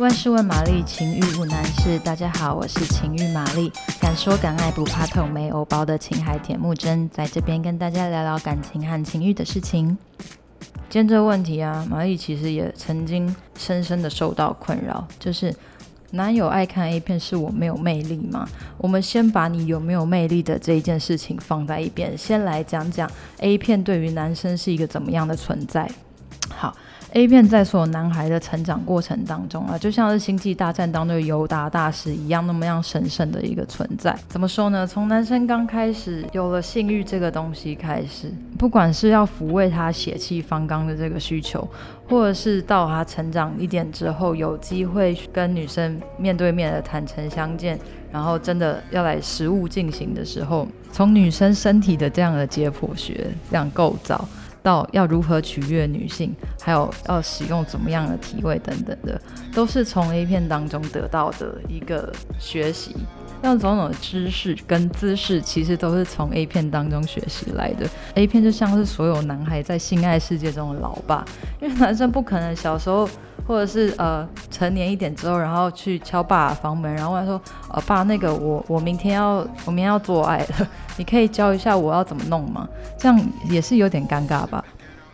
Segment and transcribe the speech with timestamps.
[0.00, 1.98] 万事问玛丽，情欲无难事。
[1.98, 9.98] 大家好，我是情欲玛丽，敢说敢爱不怕痛，没欧包的情海铁木真，在这边跟大家聊聊感情和情欲的事情。
[10.88, 15.54] 今天这个问题啊，玛丽其实也曾经深深的受到困扰，就是
[16.12, 18.48] 男友爱看 A 片，是我没有魅力吗？
[18.78, 23.06] 我们先把你有没有魅力的这一件事情放在一边，先来讲讲
[23.40, 25.86] A 片对于男生是一个怎么样的存在。
[26.48, 26.74] 好。
[27.12, 34.16] A 片在所有男孩的成长过程当中啊，就像是星际大战当中的尤达大师一样，那么样神圣的一个存在。
[34.28, 34.86] 怎么说呢？
[34.86, 41.68] 从男生刚开始有了性欲这个东西开始，不管是要抚慰他血气方刚的这个需求，
[42.08, 47.76] 或者是到他成长一点之后，有机会跟女生面对面的坦诚相见，
[48.12, 54.28] 然后真的要来实物进行的时候，从女生身体的这样的解剖学这样构造。
[54.62, 59.20] 到要如何取悦女性，还有要使用怎么样的体位等等的，
[59.54, 62.96] 都是从 A 片当中得到的一个学习。
[63.42, 67.88] 像种种的知识跟姿势，其实都是从 A 片当中学习来的。
[68.14, 71.24] A 片就像是所有男孩在性爱世界中的老爸，
[71.60, 73.08] 因为男生不可能小时候。
[73.46, 77.40] 或者是呃成年一点之后，然后去敲爸房门，然后他说
[77.72, 84.64] ：“呃，爸，那个我我明天要我明天要做爱了，你可以教一下我要怎么弄吗？”这样也是有点尴尬吧。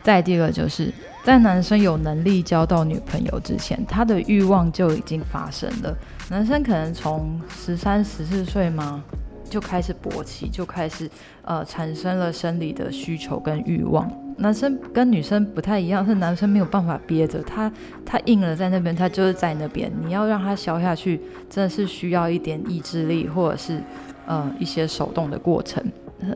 [0.03, 0.93] 再第二个就是
[1.27, 5.93] 在男生有能力交到女朋友之前，他的欲望就已经发生了。
[6.31, 9.03] 男生可能从十三十四岁吗
[9.51, 11.11] 就开始勃起，就开始
[11.43, 14.09] 呃产生了生理的需求跟欲望。
[14.37, 17.73] 男生跟女生不太一样，是男生没有办法憋着，他
[18.05, 19.91] 他硬了在那边，他就是在那边。
[20.05, 23.83] 你要让他消下去，真的是需要一点意志力，或者是
[24.29, 25.85] 呃一些手动的过程。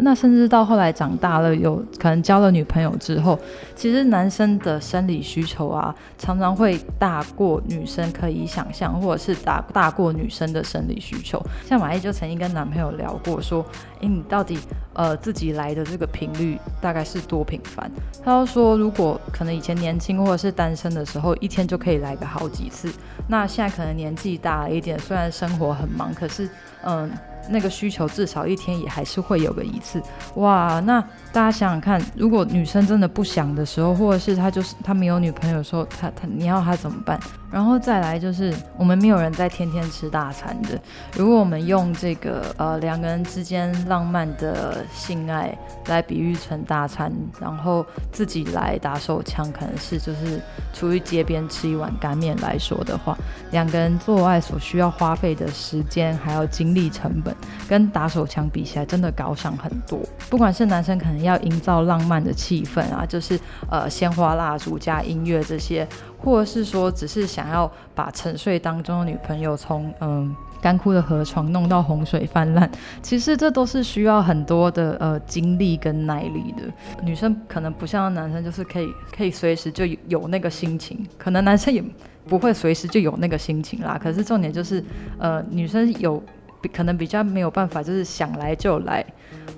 [0.01, 3.39] 那甚至到后来长大了，有可能交了女朋友之后，
[3.75, 11.41] 其实男生的生理需求啊，常常会大过女生可以想象，或者是大大过女生的生理需求。
[11.67, 13.65] 像马丽就曾经跟男朋友聊过，说
[14.01, 14.59] ：“诶，你到底
[14.93, 17.91] 呃自己来的这个频率大概是多频繁？”
[18.25, 22.93] 他就说：“如果可能以前年轻或者是单身的时候，一天就可以来个好几次。
[23.29, 26.49] 那现在可能年纪大了一点，虽然生活很忙，可是
[26.83, 27.11] 嗯。”
[27.49, 30.03] 那个需求至少一天也还是会有个一次，
[30.35, 30.81] 哇！
[30.81, 31.01] 那
[31.33, 37.19] 大家想想看，如果女生真的不想的时候，或者是她就是她没有女朋友的时候，她她你要她怎么办？
[37.51, 40.81] 然后再来就是我们没有人在天天吃大餐的。
[41.17, 45.53] 如果我们用这个呃两个人之间浪漫的性爱
[45.87, 50.41] 来比喻成大餐，然后自己来打手枪，可能是就是
[50.73, 53.19] 出去街边吃一碗干面来说的话，
[53.51, 57.30] 两个人做爱所需要花费的时间还有精力成本。
[57.69, 60.01] 跟打手枪比起来，真的高尚很多。
[60.29, 63.39] 不管是男生可能要营造浪漫的气氛啊，就是
[63.71, 65.87] 呃鲜花蜡烛加音乐这些，
[66.19, 72.71] 或者是说只是想要把沉睡当中的女朋友从嗯干枯的河床弄到洪水泛滥，
[73.03, 76.63] 其实这都是需要很多的呃精力跟耐力的。
[77.03, 81.83] 女生可能不像男生，就是可以可以随时就有那个心情，可能男生也
[82.29, 83.99] 不会随时就有那个心情啦。
[84.01, 84.85] 可是重点就是
[85.19, 86.23] 呃女生有。
[86.69, 89.05] 可能比较没有办法，就是想来就来，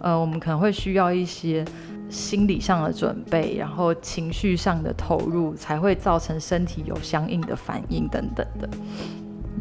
[0.00, 1.64] 呃，我们可能会需要一些
[2.08, 8.68] 心理上的准备，然后情绪上的投入，才会造成身体有相应的反应等等的。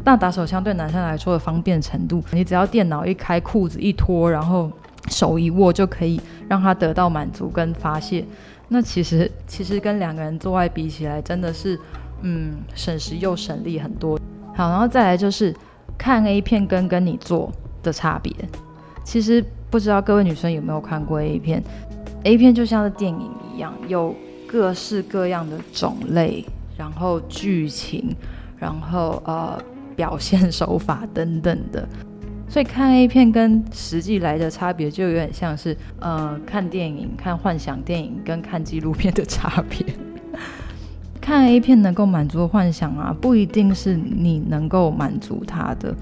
[0.04, 4.70] 那打手枪对男生来说的方便程度，你只要电脑一开，裤子一脱，然后
[5.08, 8.24] 手一握，就可以让他得到满足跟发泄。
[8.68, 11.78] 那其实其实跟两个人做爱比起来，真的是
[12.22, 14.18] 嗯省时又省力很多。
[14.54, 15.54] 好，然后再来就是。
[16.02, 18.34] 看 A 片跟跟你做的差别，
[19.04, 21.62] 其实不知道各位女生有没有看过 A 片
[22.24, 24.12] ？A 片就像是电影一样，有
[24.44, 26.44] 各式各样的种类，
[26.76, 28.16] 然后剧情，
[28.58, 29.56] 然后呃
[29.94, 31.88] 表现手法等等的。
[32.48, 39.86] 所以看 A 片跟实际来的差别，就有点像是呃看电影、看幻想电影跟看纪录片的差别。
[41.22, 45.94] 看 A 片能够满足的幻想啊，不一定是你能够满足他的。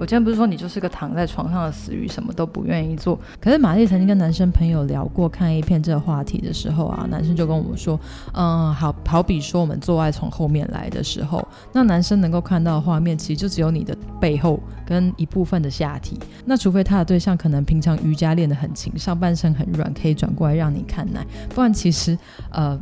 [0.00, 3.18] 我今天不是说你就是个躺在床上的死鱼，什么都不愿意做。
[3.40, 7.98] 可是玛丽曾经跟男生朋友聊过看 A 片这个话题的时候啊，男生就跟我们说，
[8.32, 16.16] 嗯，好好比说我们做爱从后面来的时候，那男生能够看到的画面，其实就只有你的背后跟一部分的下体。
[16.44, 22.16] 那除非他的对象可能平常瑜伽练得很勤，上半身很软，可以转过来让你看奶，不然其实
[22.52, 22.80] 呃。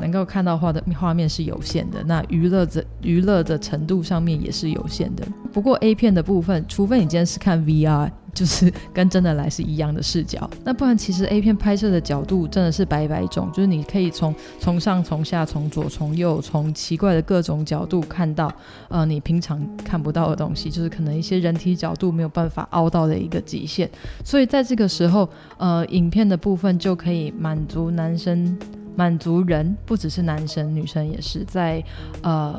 [0.00, 5.26] 能够看到画的画面是有限的，那娱乐的娱乐的程度上面也是有限的。
[5.52, 10.50] 不过 A 片的部分，除非你今天是看 VR，就是跟真的来是一样的视角。
[10.64, 18.52] 那不然其实 A 片拍摄的角度真的是百百种，就是你可以从从上从下从左从右从奇怪的各种角度看到，
[18.88, 23.88] 呃，你平常看不到的东西，就是可能一些人体角度没有办法凹到的一个极限。
[24.24, 28.58] 所以在这个时候，呃，影片的部分就可以满足男生。
[28.96, 31.82] 满足人不只是男生，女生也是在
[32.22, 32.58] 呃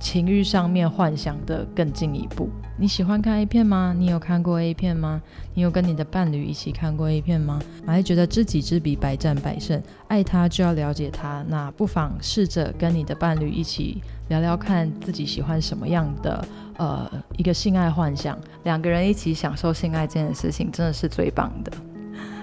[0.00, 2.48] 情欲上面幻想的更进一步。
[2.76, 3.92] 你喜欢看 A 片吗？
[3.98, 5.20] 你有看过 A 片吗？
[5.54, 7.58] 你有跟你的伴侣一起看过 A 片吗？
[7.84, 9.82] 玛丽觉得知己知彼，百战百胜。
[10.06, 16.46] 爱他就要了解他，那不妨试着跟你的伴侣一起聊聊，看自己喜欢什么样的
[16.76, 18.38] 呃一个性爱幻想。
[18.62, 21.72] 两个人一起享受性爱这件事情，真的是最棒的。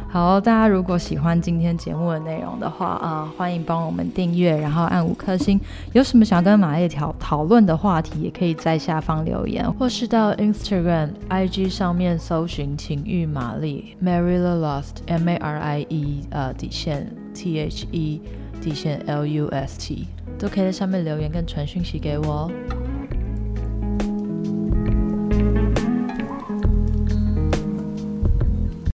[0.07, 5.59] 好，大家如果喜欢今天节目的内容的话，啊、呃，欢迎帮我们订阅，然后按五颗星。
[5.91, 18.21] 有什么想跟玛丽讨讨论的话题，也可以在下方留言，或是到 Instagram、IG 上面搜寻“情欲玛丽 Marie the Lost M A R I E 呃底线 T H E
[18.61, 20.07] 底线 L U S T，
[20.39, 22.51] 都可以在上面留言跟传讯息给我哦。